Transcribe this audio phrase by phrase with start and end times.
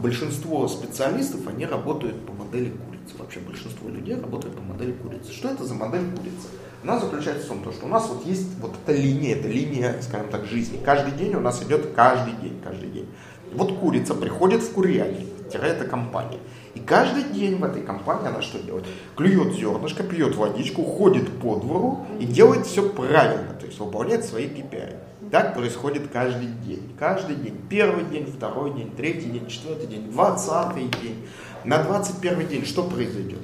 [0.00, 3.16] большинство специалистов, они работают по модели курицы.
[3.18, 5.32] Вообще большинство людей работают по модели курицы.
[5.32, 6.48] Что это за модель курицы?
[6.82, 10.28] Она заключается в том, что у нас вот есть вот эта линия, это линия, скажем
[10.30, 10.80] так, жизни.
[10.82, 13.06] Каждый день у нас идет каждый день, каждый день.
[13.52, 15.28] Вот курица приходит в курятник,
[15.58, 16.38] это компания.
[16.74, 18.86] И каждый день в этой компании она что делает?
[19.16, 24.46] Клюет зернышко, пьет водичку, ходит по двору и делает все правильно, то есть выполняет свои
[24.46, 24.96] KPI.
[25.30, 26.92] Так происходит каждый день.
[26.98, 27.56] Каждый день.
[27.68, 31.24] Первый день, второй день, третий день, четвертый день, двадцатый день.
[31.64, 33.40] На двадцать первый день что произойдет?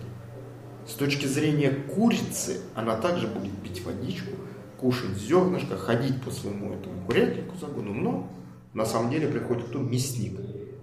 [0.86, 4.32] С точки зрения курицы, она также будет пить водичку,
[4.80, 8.28] кушать зернышко, ходить по своему этому курятнику загону, но
[8.72, 9.78] на самом деле приходит кто?
[9.78, 10.38] Мясник.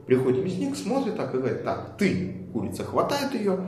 [0.05, 3.59] Приходит мясник, смотрит так и говорит, так, ты, курица, хватает ее,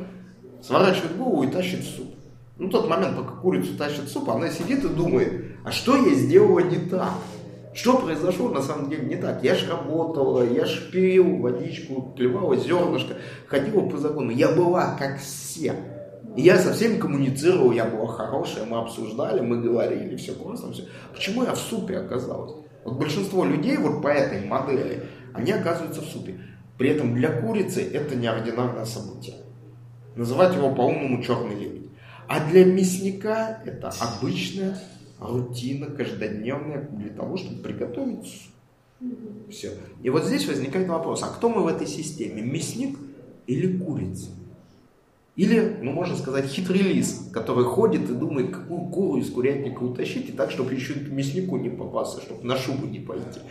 [0.62, 2.16] сворачивает голову и тащит в суп.
[2.57, 6.13] Ну, тот момент, пока курицу тащит в суп, она сидит и думает, а что я
[6.13, 7.12] сделала не так?
[7.73, 9.43] Что произошло на самом деле не так?
[9.43, 13.15] Я ж работала, я ж пил водичку, клевала зернышко,
[13.48, 14.31] ходила по закону.
[14.31, 15.76] Я была как все.
[16.38, 20.84] Я со всеми коммуницировал, я была хорошая, мы обсуждали, мы говорили, все классно, все.
[21.13, 22.54] Почему я в супе оказалась?
[22.85, 25.04] Вот большинство людей вот по этой модели,
[25.36, 26.36] они оказываются в супе.
[26.78, 29.36] При этом для курицы это неординарное событие.
[30.16, 31.90] Называть его по-умному черный лебедь.
[32.28, 34.78] А для мясника это обычная
[35.20, 38.50] рутина, каждодневная для того, чтобы приготовить.
[39.50, 39.74] Все.
[40.02, 42.41] И вот здесь возникает вопрос, а кто мы в этой системе?
[42.41, 42.98] Мясник
[43.46, 44.30] или курица?
[45.36, 50.30] Или, ну, можно сказать, хитрый лис, который ходит и думает, какую куру из курятника утащить,
[50.30, 53.41] и так, чтобы еще мяснику не попасться, чтобы на шубу не пойти.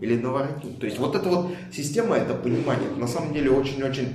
[0.00, 0.78] Или на воротник.
[0.78, 4.08] То есть вот эта вот система, это понимание, на самом деле очень-очень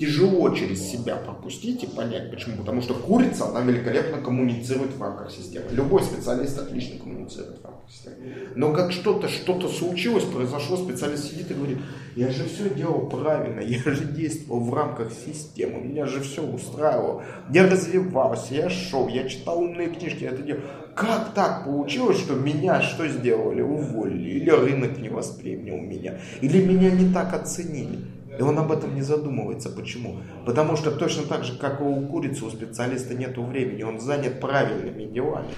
[0.00, 2.30] тяжело через себя пропустить и понять.
[2.30, 2.56] Почему?
[2.56, 5.66] Потому что курица, она великолепно коммуницирует в рамках системы.
[5.72, 8.16] Любой специалист отлично коммуницирует в рамках системы.
[8.56, 11.78] Но как что-то, что-то случилось, произошло, специалист сидит и говорит,
[12.16, 17.22] я же все делал правильно, я же действовал в рамках системы, меня же все устраивало,
[17.52, 20.62] я развивался, я шел, я читал умные книжки, я это делал.
[20.94, 23.60] Как так получилось, что меня что сделали?
[23.60, 27.98] Уволили, или рынок не воспринял меня, или меня не так оценили.
[28.40, 29.68] И он об этом не задумывается.
[29.68, 30.22] Почему?
[30.46, 34.40] Потому что точно так же, как и у курицы, у специалиста нет времени, он занят
[34.40, 35.50] правильными делами.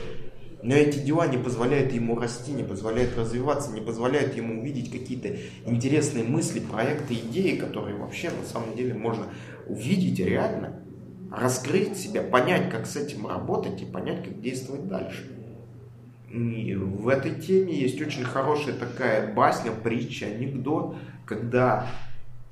[0.65, 5.29] Но эти дела не позволяют ему расти, не позволяют развиваться, не позволяют ему увидеть какие-то
[5.65, 9.27] интересные мысли, проекты, идеи, которые вообще на самом деле можно
[9.69, 10.81] увидеть реально,
[11.31, 15.31] раскрыть себя, понять, как с этим работать и понять, как действовать дальше.
[16.33, 21.87] И в этой теме есть очень хорошая такая басня, притча, анекдот, когда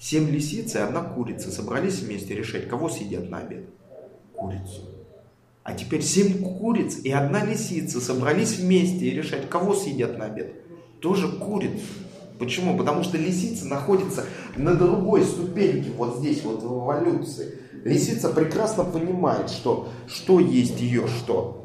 [0.01, 3.67] Семь лисиц и одна курица собрались вместе решать, кого съедят на обед.
[4.35, 4.89] Курицу.
[5.63, 10.55] А теперь семь куриц и одна лисица собрались вместе и решать, кого съедят на обед.
[11.01, 11.85] Тоже курицу.
[12.39, 12.79] Почему?
[12.79, 14.25] Потому что лисица находится
[14.57, 17.59] на другой ступеньке, вот здесь, вот в эволюции.
[17.85, 21.60] Лисица прекрасно понимает, что, что есть ее что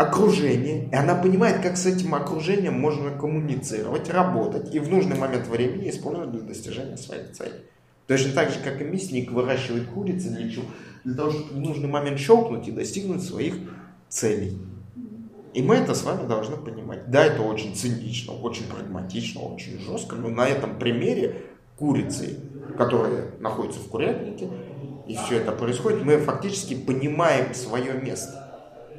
[0.00, 5.46] окружение, и она понимает, как с этим окружением можно коммуницировать, работать и в нужный момент
[5.46, 7.66] времени использовать для достижения своих целей.
[8.06, 10.62] Точно так же, как и мясник выращивает курицы для?
[11.04, 13.56] Для того, чтобы в нужный момент щелкнуть и достигнуть своих
[14.08, 14.58] целей.
[15.52, 17.10] И мы это с вами должны понимать.
[17.10, 21.42] Да, это очень цинично, очень прагматично, очень жестко, но на этом примере
[21.76, 22.38] курицы,
[22.78, 24.48] которая находится в курятнике,
[25.06, 28.49] и все это происходит, мы фактически понимаем свое место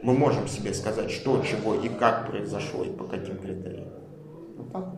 [0.03, 3.89] мы можем себе сказать, что, чего и как произошло, и по каким критериям.
[4.57, 4.95] Вот так.